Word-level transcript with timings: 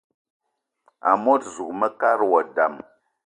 Amot 1.11 1.41
zuga 1.53 1.73
mekad 1.79 2.19
wa 2.31 2.41
dam: 2.55 2.73